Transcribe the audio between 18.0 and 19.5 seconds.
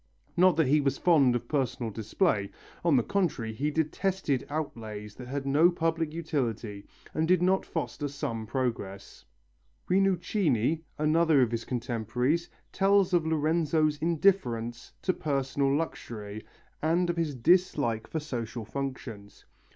for society functions.